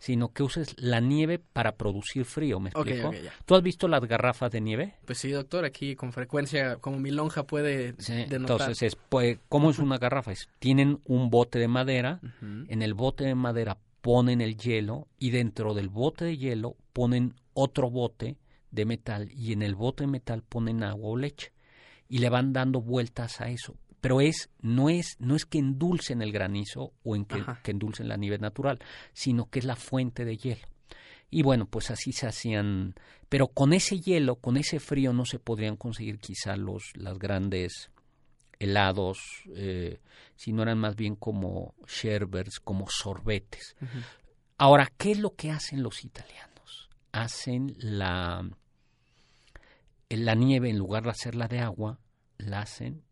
[0.01, 3.13] sino que uses la nieve para producir frío, ¿me explico?
[3.45, 4.95] ¿Tú has visto las garrafas de nieve?
[5.05, 8.41] Pues sí, doctor, aquí con frecuencia, como mi lonja puede Sí, denotar.
[8.71, 10.33] Entonces, es, pues, ¿cómo es una garrafa?
[10.33, 15.31] Es, tienen un bote de madera, en el bote de madera ponen el hielo y
[15.31, 18.37] dentro del bote de hielo ponen otro bote
[18.71, 21.55] de metal y en el bote de metal ponen agua o leche
[22.07, 23.79] y le van dando vueltas a eso.
[24.03, 28.09] Pero es no es no es que endulcen el granizo o en que, que endulcen
[28.09, 28.79] la nieve natural,
[29.15, 30.69] sino que es la fuente de hielo.
[31.31, 32.97] Y bueno, pues así se hacían,
[33.31, 37.91] pero con ese hielo, con ese frío no se podrían conseguir quizá los las grandes
[38.59, 39.19] helados,
[39.55, 40.01] eh,
[40.37, 43.77] sino eran más bien como sherbets, como sorbetes.
[44.59, 46.89] Ahora, ¿qué es lo que hacen los italianos?
[47.13, 48.49] Hacen la,
[50.11, 51.99] la nieve, en lugar de hacerla de agua,
[52.39, 53.03] la hacen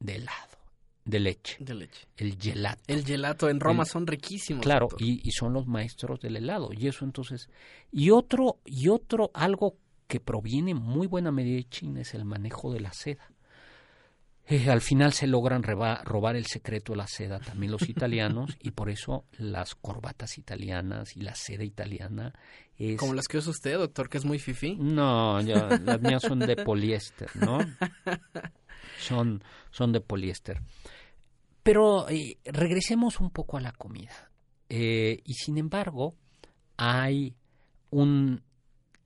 [0.00, 0.58] de helado.
[1.04, 2.06] de leche, De leche.
[2.16, 2.82] el gelato.
[2.86, 4.62] El gelato en Roma El- son riquísimos.
[4.62, 6.70] Claro, y, y son los maestros del helado.
[6.72, 7.48] Y eso entonces.
[7.92, 12.24] Y otro, y otro, algo que proviene en muy buena medida de China es el
[12.24, 13.30] manejo de la seda.
[14.46, 18.56] Eh, al final se logran reba- robar el secreto de la seda también los italianos
[18.60, 22.34] y por eso las corbatas italianas y la seda italiana
[22.76, 24.76] es Como las que usa usted, doctor, que es muy fifí.
[24.76, 27.58] no, ya, las mías son de poliéster, ¿no?
[28.98, 30.60] Son, son de poliéster.
[31.62, 34.30] Pero eh, regresemos un poco a la comida.
[34.68, 36.16] Eh, y sin embargo,
[36.76, 37.34] hay
[37.90, 38.42] un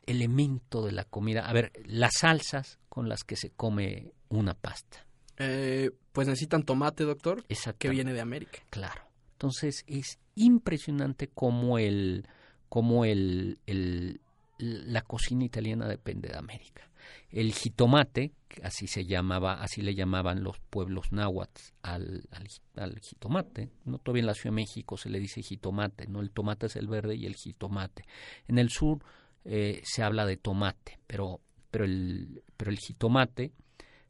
[0.07, 1.46] elemento de la comida.
[1.48, 5.07] A ver, las salsas con las que se come una pasta.
[5.38, 7.44] Eh, pues necesitan tomate, doctor,
[7.79, 8.61] que viene de América.
[8.70, 9.03] Claro.
[9.33, 12.27] Entonces es impresionante cómo el,
[12.68, 14.20] cómo el, el-
[14.59, 16.83] la cocina italiana depende de América.
[17.31, 18.33] El jitomate,
[18.64, 23.68] así se llamaba, así le llamaban los pueblos náhuatl al, al, al jitomate.
[23.85, 26.74] No todavía en la Ciudad de México se le dice jitomate, no el tomate es
[26.77, 28.05] el verde y el jitomate.
[28.48, 28.98] En el sur
[29.44, 33.53] eh, se habla de tomate, pero pero el pero el jitomate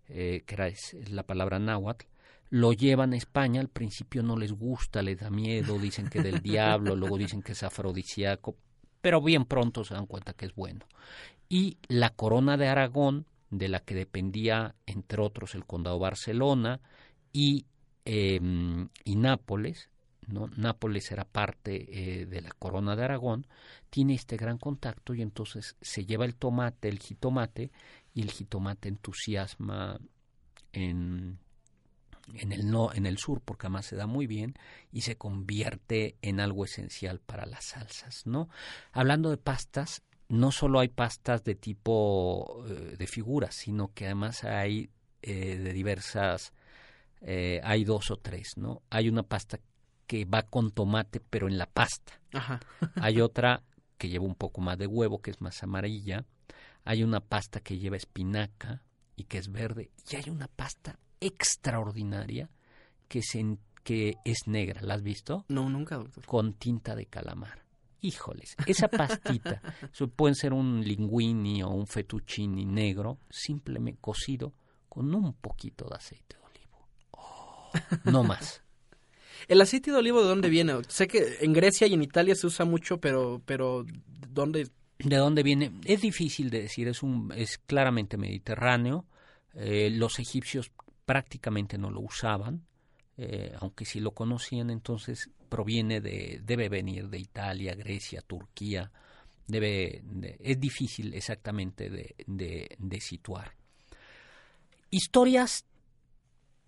[0.09, 2.07] eh, que era es, es la palabra náhuatl
[2.51, 6.41] lo llevan a España, al principio no les gusta, les da miedo, dicen que del
[6.43, 8.57] diablo, luego dicen que es afrodisíaco,
[9.01, 10.87] pero bien pronto se dan cuenta que es bueno.
[11.49, 16.81] Y la corona de Aragón, de la que dependía, entre otros, el condado de Barcelona
[17.33, 17.67] y,
[18.05, 18.41] eh,
[19.05, 19.91] y Nápoles,
[20.27, 20.51] ¿no?
[20.57, 23.47] Nápoles era parte eh, de la corona de Aragón,
[23.89, 27.71] tiene este gran contacto y entonces se lleva el tomate, el jitomate,
[28.19, 30.01] y el jitomate entusiasma
[30.73, 31.39] en,
[32.35, 34.55] en el no en el sur porque además se da muy bien
[34.91, 38.49] y se convierte en algo esencial para las salsas no
[38.91, 44.43] hablando de pastas no solo hay pastas de tipo eh, de figuras sino que además
[44.43, 44.91] hay
[45.23, 46.53] eh, de diversas
[47.21, 49.61] eh, hay dos o tres no hay una pasta
[50.09, 52.59] que va con tomate pero en la pasta Ajá.
[52.97, 53.63] hay otra
[53.97, 56.25] que lleva un poco más de huevo, que es más amarilla.
[56.89, 58.83] Hay una pasta que lleva espinaca
[59.15, 59.91] y que es verde.
[60.11, 62.49] Y hay una pasta extraordinaria
[63.09, 64.81] que, se, que es negra.
[64.81, 65.45] ¿La has visto?
[65.49, 66.25] No, nunca, doctor.
[66.25, 67.63] Con tinta de calamar.
[68.01, 69.61] Híjoles, esa pastita,
[70.17, 74.55] pueden ser un linguini o un fettuccini negro, simplemente cocido
[74.89, 76.89] con un poquito de aceite de olivo.
[77.11, 77.71] Oh,
[78.05, 78.63] no más.
[79.47, 80.73] ¿El aceite de olivo de dónde viene?
[80.89, 83.85] Sé que en Grecia y en Italia se usa mucho, pero, pero
[84.31, 84.71] ¿dónde?
[84.99, 85.73] ¿De dónde viene?
[85.85, 89.07] Es difícil de decir, es, un, es claramente mediterráneo.
[89.55, 90.73] Eh, los egipcios
[91.05, 92.67] prácticamente no lo usaban,
[93.17, 98.91] eh, aunque sí lo conocían, entonces proviene de, debe venir de Italia, Grecia, Turquía,
[99.47, 103.55] debe, de- es difícil exactamente de, de, de situar.
[104.91, 105.65] Historias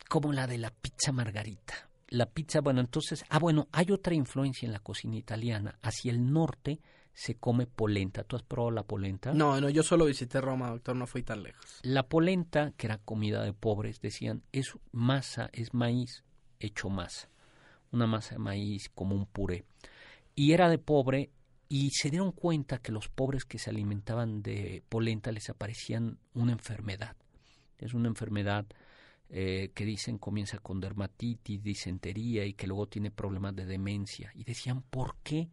[0.09, 1.89] como la de la pizza margarita.
[2.09, 5.79] La pizza, bueno, entonces, ah, bueno, hay otra influencia en la cocina italiana.
[5.83, 6.81] Hacia el norte
[7.13, 8.25] se come polenta.
[8.25, 9.33] ¿Tú has probado la polenta?
[9.33, 11.81] No, no, yo solo visité Roma, doctor, no fui tan lejos.
[11.83, 16.25] La polenta, que era comida de pobres, decían, es masa, es maíz
[16.59, 17.29] hecho masa.
[17.93, 19.65] Una masa de maíz como un puré.
[20.35, 21.31] Y era de pobre
[21.69, 26.53] y se dieron cuenta que los pobres que se alimentaban de polenta les aparecían una
[26.53, 27.17] enfermedad.
[27.79, 28.67] Es una enfermedad
[29.29, 34.33] eh, que dicen comienza con dermatitis, disentería y que luego tiene problemas de demencia.
[34.35, 35.51] Y decían, ¿por qué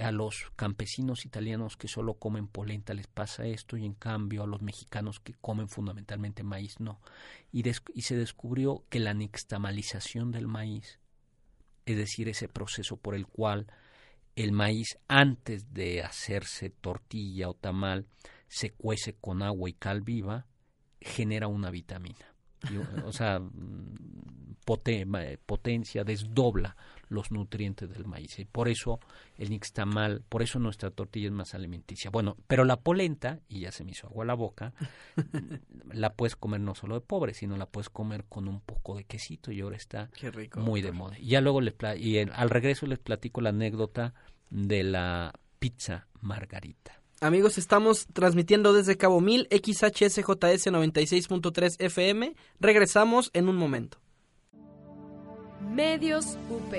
[0.00, 4.46] a los campesinos italianos que solo comen polenta les pasa esto y en cambio a
[4.46, 7.00] los mexicanos que comen fundamentalmente maíz no?
[7.52, 10.98] Y, des- y se descubrió que la nixtamalización del maíz,
[11.86, 13.66] es decir, ese proceso por el cual
[14.36, 18.06] el maíz antes de hacerse tortilla o tamal
[18.46, 20.46] se cuece con agua y cal viva,
[21.00, 22.34] genera una vitamina.
[23.04, 23.40] O sea,
[24.76, 26.76] potencia, desdobla
[27.08, 28.38] los nutrientes del maíz.
[28.38, 29.00] Y por eso
[29.36, 32.10] el nixtamal, por eso nuestra tortilla es más alimenticia.
[32.10, 34.74] Bueno, pero la polenta, y ya se me hizo agua la boca,
[35.92, 39.04] la puedes comer no solo de pobre, sino la puedes comer con un poco de
[39.04, 40.60] quesito y ahora está rico.
[40.60, 41.18] muy de moda.
[41.18, 44.14] Y ya luego les y al regreso les platico la anécdota
[44.50, 47.00] de la pizza margarita.
[47.20, 52.34] Amigos, estamos transmitiendo desde Cabo Mil, XHSJS 96.3 FM.
[52.60, 53.98] Regresamos en un momento.
[55.70, 56.74] Medios UP.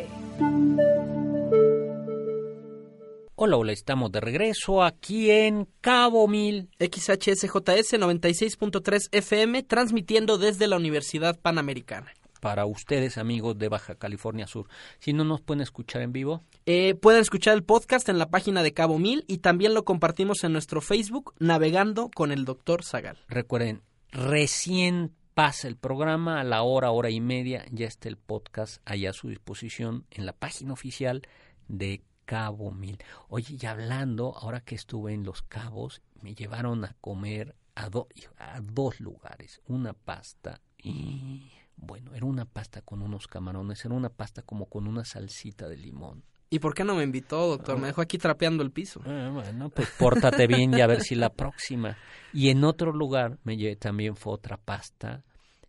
[3.35, 6.69] Hola, hola, estamos de regreso aquí en Cabo Mil.
[6.79, 12.11] XHSJS 96.3 FM, transmitiendo desde la Universidad Panamericana.
[12.41, 14.67] Para ustedes, amigos de Baja California Sur.
[14.99, 18.63] Si no nos pueden escuchar en vivo, Eh, pueden escuchar el podcast en la página
[18.63, 22.83] de Cabo Mil y también lo compartimos en nuestro Facebook, Navegando con el Dr.
[22.83, 23.17] Zagal.
[23.27, 28.81] recuerden, recién pasa el programa, a la hora, hora y media, ya está el podcast
[28.83, 31.21] ahí a su disposición en la página oficial
[31.69, 32.97] de Cabo Mil.
[33.29, 38.59] Oye, y hablando, ahora que estuve en Los Cabos, me llevaron a comer a, a
[38.59, 44.41] dos lugares, una pasta y bueno, era una pasta con unos camarones, era una pasta
[44.41, 46.21] como con una salsita de limón.
[46.49, 47.79] ¿Y por qué no me invitó, doctor?
[47.79, 49.01] Me dejó aquí trapeando el piso.
[49.05, 51.95] Ah, bueno, pues pórtate bien y a ver si la próxima.
[52.33, 55.23] Y en otro lugar me llevé, también fue otra pasta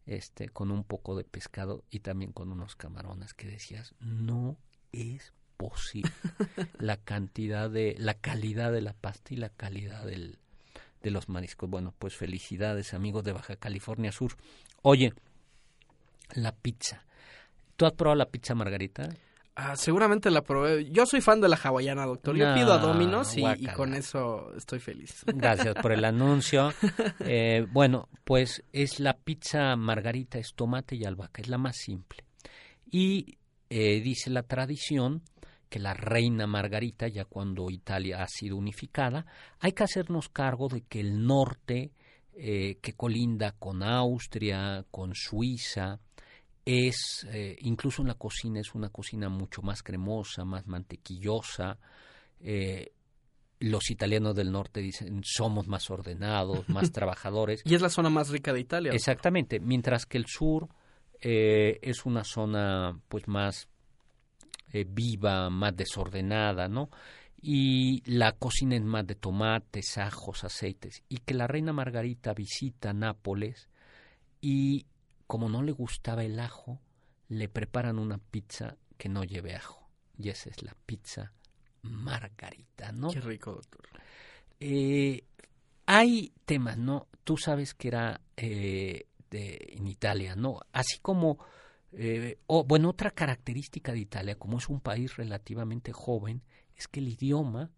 [0.06, 4.56] este con un poco de pescado y también con unos camarones que decías, no
[4.92, 6.10] es posible
[6.78, 10.38] la cantidad de la calidad de la pasta y la calidad del,
[11.02, 11.68] de los mariscos.
[11.68, 14.36] Bueno, pues felicidades amigos de Baja California Sur.
[14.82, 15.12] Oye,
[16.34, 17.04] la pizza.
[17.76, 19.08] ¿Tú has probado la pizza margarita?
[19.54, 20.90] Ah, seguramente la probé.
[20.90, 22.36] Yo soy fan de la hawaiana, doctor.
[22.36, 25.22] Yo pido a Domino's y, con eso estoy feliz.
[25.26, 26.72] Gracias por el anuncio.
[27.32, 32.24] Eh, bueno, pues es la pizza margarita, es tomate y albahaca, es la más simple.
[32.90, 35.22] Y eh, dice la tradición
[35.70, 39.24] que la reina Margarita, ya cuando Italia ha sido unificada,
[39.60, 41.92] hay que hacernos cargo de que el norte,
[42.34, 46.00] eh, que colinda con Austria, con Suiza,
[46.64, 51.78] es, eh, incluso en la cocina, es una cocina mucho más cremosa, más mantequillosa.
[52.40, 52.92] Eh,
[53.60, 57.62] los italianos del norte dicen somos más ordenados, más trabajadores.
[57.64, 58.92] Y es la zona más rica de Italia.
[58.92, 60.68] Exactamente, mientras que el sur
[61.20, 63.68] eh, es una zona pues más
[64.72, 66.90] viva, más desordenada, ¿no?
[67.42, 71.02] Y la cocina es más de tomates, ajos, aceites.
[71.08, 73.68] Y que la reina Margarita visita Nápoles
[74.40, 74.86] y
[75.30, 76.80] como no le gustaba el ajo,
[77.28, 79.88] le preparan una pizza que no lleve ajo.
[80.18, 81.32] Y esa es la pizza
[81.82, 83.12] margarita, ¿no?
[83.12, 83.80] Qué rico, doctor.
[84.58, 85.22] Eh,
[85.86, 87.06] hay temas, ¿no?
[87.22, 90.62] Tú sabes que era eh, de, en Italia, ¿no?
[90.72, 91.38] Así como,
[91.92, 96.42] eh, bueno, otra característica de Italia, como es un país relativamente joven,
[96.74, 97.70] es que el idioma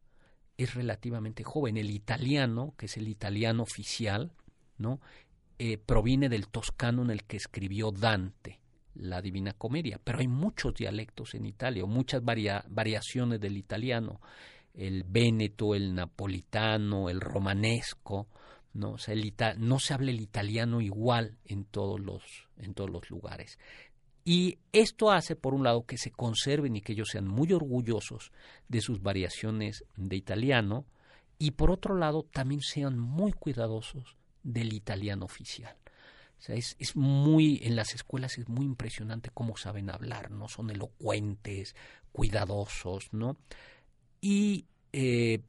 [0.57, 1.77] es relativamente joven.
[1.77, 4.33] El italiano, que es el italiano oficial,
[4.79, 5.03] ¿no?
[5.59, 8.59] Eh, proviene del toscano en el que escribió Dante,
[8.95, 14.21] la Divina Comedia, pero hay muchos dialectos en Italia, muchas variaciones del italiano,
[14.75, 18.29] el véneto, el napolitano, el romanesco,
[18.75, 18.97] ¿no?
[19.59, 22.23] no se habla el italiano igual en todos los,
[22.59, 23.59] en todos los lugares.
[24.25, 28.31] Y esto hace, por un lado, que se conserven y que ellos sean muy orgullosos
[28.69, 30.87] de sus variaciones de italiano,
[31.39, 35.77] y por otro lado, también sean muy cuidadosos del italiano oficial.
[36.49, 40.49] Es, es, muy, en las escuelas es muy impresionante cómo saben hablar, ¿no?
[40.49, 41.77] Son elocuentes,
[42.11, 43.37] cuidadosos, ¿no?
[44.21, 45.41] Y, eh,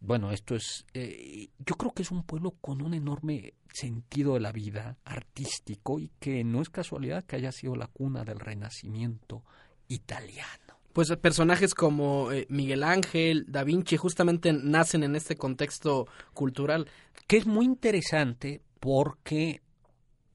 [0.00, 4.40] bueno, esto es, eh, yo creo que es un pueblo con un enorme sentido de
[4.40, 9.44] la vida artístico y que no es casualidad que haya sido la cuna del renacimiento
[9.88, 10.71] italiano.
[10.92, 16.88] Pues personajes como eh, Miguel Ángel, Da Vinci, justamente nacen en este contexto cultural.
[17.26, 19.62] Que es muy interesante porque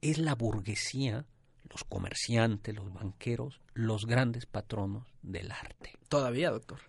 [0.01, 1.25] es la burguesía,
[1.69, 5.93] los comerciantes, los banqueros, los grandes patronos del arte.
[6.09, 6.79] Todavía, doctor.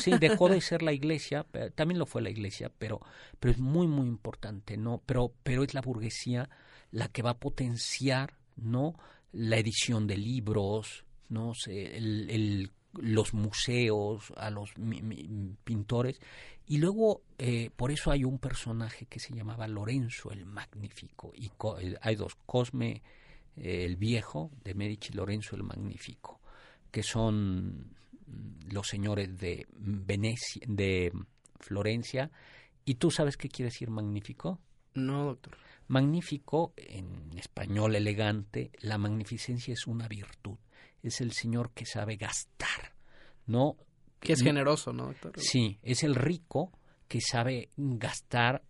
[0.00, 3.00] sí, dejó de ser la iglesia, también lo fue la iglesia, pero,
[3.38, 5.02] pero es muy, muy importante, ¿no?
[5.06, 6.48] Pero, pero es la burguesía
[6.90, 8.94] la que va a potenciar, ¿no?
[9.32, 14.72] La edición de libros, no sé, el, los museos, a los
[15.64, 16.20] pintores.
[16.66, 21.32] Y luego, eh, por eso hay un personaje que se llamaba Lorenzo el Magnífico.
[21.36, 21.46] Y
[21.80, 23.02] eh, hay dos, Cosme
[23.56, 26.40] eh, el Viejo de Medici y Lorenzo el Magnífico,
[26.90, 27.94] que son
[28.70, 31.12] los señores de Venecia, de
[31.60, 32.30] Florencia.
[32.84, 34.60] ¿Y tú sabes qué quiere decir magnífico?
[34.94, 35.56] No, doctor.
[35.88, 40.56] Magnífico, en español elegante, la magnificencia es una virtud
[41.04, 42.94] es el señor que sabe gastar,
[43.46, 43.76] ¿no?
[44.20, 45.32] Que es generoso, ¿no, doctor?
[45.36, 46.72] Sí, es el rico
[47.08, 48.62] que sabe gastar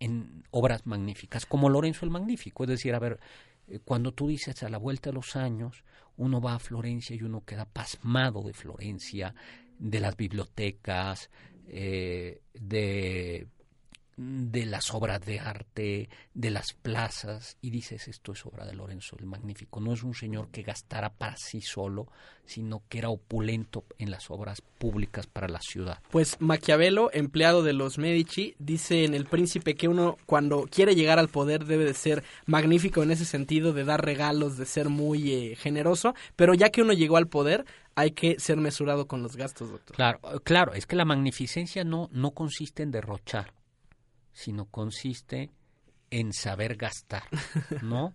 [0.00, 2.64] en obras magníficas, como Lorenzo el Magnífico.
[2.64, 3.20] Es decir, a ver,
[3.68, 5.84] eh, cuando tú dices a la vuelta de los años,
[6.16, 9.34] uno va a Florencia y uno queda pasmado de Florencia,
[9.78, 11.30] de las bibliotecas,
[11.68, 13.46] eh, de
[14.16, 19.16] de las obras de arte, de las plazas, y dices, esto es obra de Lorenzo
[19.18, 19.80] el Magnífico.
[19.80, 22.08] No es un señor que gastara para sí solo,
[22.44, 26.00] sino que era opulento en las obras públicas para la ciudad.
[26.10, 31.18] Pues Maquiavelo, empleado de los Medici, dice en El Príncipe que uno cuando quiere llegar
[31.18, 35.32] al poder debe de ser magnífico en ese sentido, de dar regalos, de ser muy
[35.32, 39.36] eh, generoso, pero ya que uno llegó al poder, hay que ser mesurado con los
[39.36, 39.96] gastos, doctor.
[39.96, 43.52] Claro, claro, es que la magnificencia no, no consiste en derrochar
[44.32, 45.50] sino consiste
[46.10, 47.24] en saber gastar,
[47.82, 48.14] ¿no?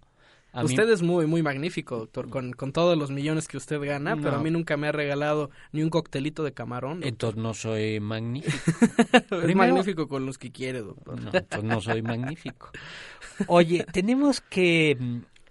[0.54, 4.16] A usted es muy, muy magnífico, doctor, con, con, todos los millones que usted gana,
[4.16, 7.04] pero a mí nunca me ha regalado ni un coctelito de camarón.
[7.04, 8.58] Entonces no soy magnífico.
[9.44, 11.22] es magnífico con los que quiere, doctor.
[11.22, 12.72] No, entonces no soy magnífico.
[13.48, 14.98] Oye, tenemos que...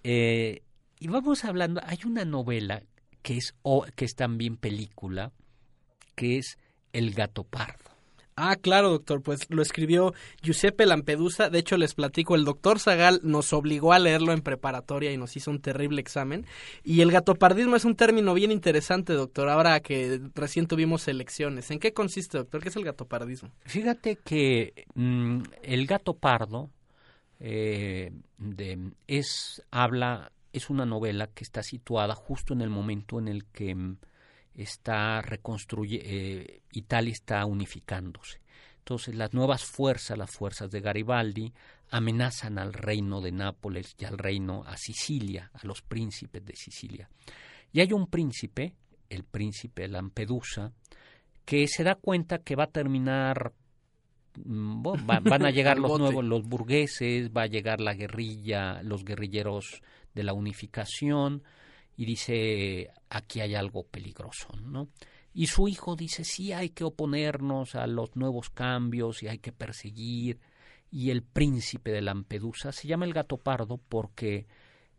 [0.03, 0.63] Eh,
[0.99, 2.83] y vamos hablando, hay una novela
[3.23, 3.55] que es,
[3.95, 5.33] que es también película,
[6.17, 6.59] que es
[6.93, 7.86] El gato pardo.
[8.39, 10.13] Ah, claro, doctor, pues lo escribió
[10.43, 11.49] Giuseppe Lampedusa.
[11.49, 15.37] De hecho, les platico, el doctor Zagal nos obligó a leerlo en preparatoria y nos
[15.37, 16.45] hizo un terrible examen.
[16.85, 21.71] Y el gatopardismo es un término bien interesante, doctor, ahora que recién tuvimos elecciones.
[21.71, 22.63] ¿En qué consiste, doctor?
[22.63, 23.51] ¿Qué es el gatopardismo?
[23.65, 26.69] Fíjate que mm, el gato pardo
[27.41, 33.29] eh, de, es, habla, es una novela que está situada justo en el momento en
[33.29, 33.97] el que mm,
[34.57, 38.41] está reconstruye, eh, Italia está unificándose.
[38.79, 41.53] Entonces las nuevas fuerzas, las fuerzas de Garibaldi,
[41.91, 47.09] amenazan al reino de Nápoles y al reino a Sicilia, a los príncipes de Sicilia.
[47.73, 48.75] Y hay un príncipe,
[49.11, 50.73] el príncipe Lampedusa,
[51.45, 53.53] que se da cuenta que va a terminar,
[54.45, 59.83] mm, van a llegar los nuevos, los burgueses, va a llegar la guerrilla, los guerrilleros
[60.15, 61.43] de la unificación,
[61.97, 64.89] y dice, aquí hay algo peligroso, ¿no?
[65.33, 69.53] Y su hijo dice, sí, hay que oponernos a los nuevos cambios y hay que
[69.53, 70.41] perseguir.
[70.91, 74.47] Y el príncipe de Lampedusa se llama el gato pardo porque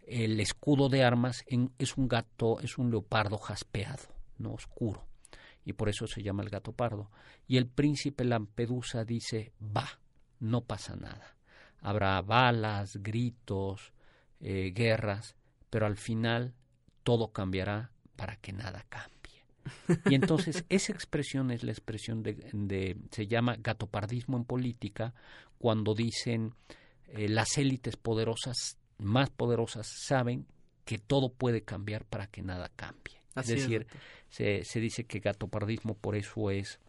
[0.06, 1.44] el escudo de armas
[1.80, 4.04] es un gato, es un leopardo jaspeado,
[4.38, 5.08] no oscuro.
[5.66, 7.10] Y por eso se llama el gato pardo.
[7.48, 10.00] Y el príncipe Lampedusa dice, va,
[10.40, 11.36] no pasa nada.
[11.82, 13.92] Habrá balas, gritos,
[14.40, 15.36] eh, guerras,
[15.70, 16.54] pero al final
[17.08, 19.46] todo cambiará para que nada cambie.
[20.10, 25.14] Y entonces esa expresión es la expresión de, se llama gatopardismo en política,
[25.58, 26.54] cuando dicen
[27.08, 30.48] eh, las élites poderosas, más poderosas, saben
[30.84, 33.22] que todo puede cambiar para que nada cambie.
[33.38, 33.88] es decir,
[34.30, 36.82] se, se, dice que gatopardismo por eso es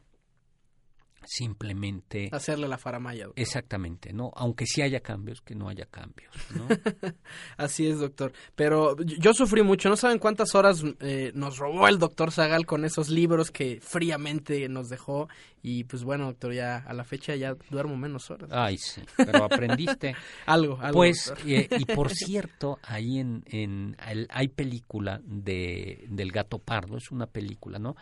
[1.25, 3.29] simplemente hacerle la faramaya.
[3.37, 4.33] Exactamente, ¿no?
[4.35, 6.67] Aunque sí haya cambios, que no haya cambios, ¿no?
[7.57, 8.33] Así es, doctor.
[8.55, 12.85] Pero yo sufrí mucho, no saben cuántas horas eh, nos robó el doctor Zagal con
[12.85, 15.29] esos libros que fríamente nos dejó
[15.63, 18.49] y pues bueno, doctor, ya a la fecha ya duermo menos horas.
[18.53, 20.15] Ay, sí, pero aprendiste.
[20.47, 20.99] algo, algo.
[20.99, 23.97] Pues, eh, y por cierto, ahí en, en
[24.31, 27.97] hay película de, del gato pardo, es una película, ¿no?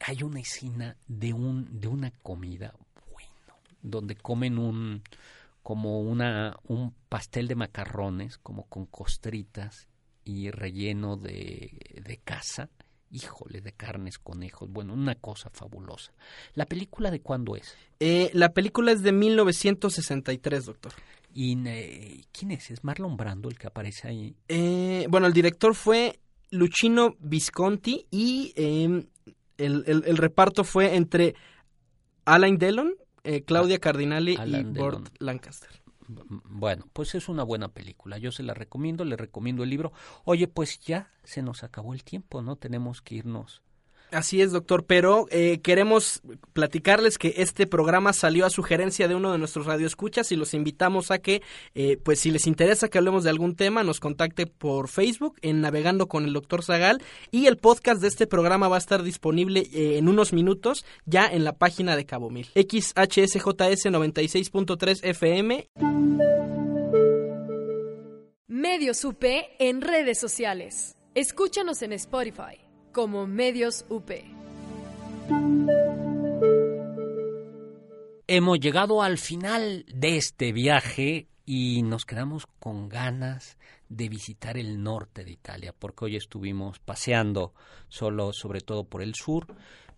[0.00, 2.74] Hay una escena de un de una comida
[3.10, 5.02] bueno donde comen un
[5.62, 9.88] como una un pastel de macarrones como con costritas
[10.24, 12.68] y relleno de, de caza.
[13.12, 16.12] Híjole de carnes conejos bueno una cosa fabulosa.
[16.54, 20.92] La película de cuándo es eh, la película es de 1963 doctor.
[21.34, 25.74] Y eh, quién es es Marlon Brando el que aparece ahí eh, bueno el director
[25.74, 26.20] fue
[26.50, 28.54] Luchino Visconti y
[29.64, 31.34] em, el, reparto fue entre
[32.24, 32.94] Alain Delon,
[33.24, 35.70] eh, Claudia ah, Cardinali y Burt Lancaster.
[36.08, 38.18] Bueno, pues es una buena película.
[38.18, 39.92] Yo se la recomiendo, le recomiendo el libro.
[40.24, 42.56] Oye, pues ya se nos acabó el tiempo, ¿no?
[42.56, 43.62] Tenemos que irnos
[44.12, 49.30] Así es, doctor, pero eh, queremos platicarles que este programa salió a sugerencia de uno
[49.32, 51.42] de nuestros radioescuchas y los invitamos a que,
[51.74, 55.60] eh, pues si les interesa que hablemos de algún tema, nos contacte por Facebook en
[55.60, 59.68] Navegando con el doctor Zagal y el podcast de este programa va a estar disponible
[59.72, 62.46] eh, en unos minutos ya en la página de Cabo Mil.
[62.54, 65.68] XHSJS 96.3 FM.
[68.48, 69.24] Medios UP
[69.58, 70.96] en redes sociales.
[71.14, 74.10] Escúchanos en Spotify como Medios UP.
[78.26, 84.82] Hemos llegado al final de este viaje y nos quedamos con ganas de visitar el
[84.82, 87.54] norte de Italia, porque hoy estuvimos paseando
[87.88, 89.46] solo, sobre todo por el sur.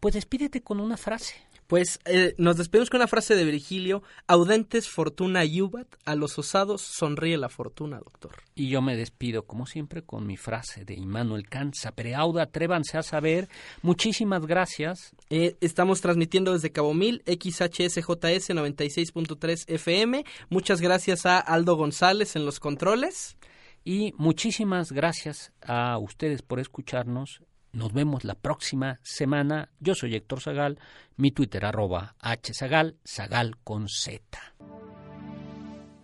[0.00, 1.34] Pues despídete con una frase.
[1.72, 6.82] Pues eh, nos despedimos con una frase de Virgilio, audentes fortuna iubat, a los osados
[6.82, 8.32] sonríe la fortuna, doctor.
[8.54, 11.74] Y yo me despido, como siempre, con mi frase de Immanuel Kant,
[12.14, 13.48] Auda, atrévanse a saber.
[13.80, 15.16] Muchísimas gracias.
[15.30, 20.26] Eh, estamos transmitiendo desde Cabo Mil, XHSJS 96.3 FM.
[20.50, 23.38] Muchas gracias a Aldo González en los controles.
[23.82, 27.40] Y muchísimas gracias a ustedes por escucharnos
[27.72, 29.70] nos vemos la próxima semana.
[29.80, 30.78] Yo soy Héctor Zagal,
[31.16, 34.20] mi Twitter arroba hzagal, zagal con z.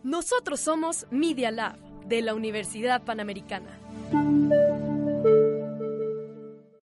[0.03, 3.79] Nosotros somos Media Lab de la Universidad Panamericana.